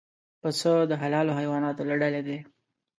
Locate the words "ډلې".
2.01-2.21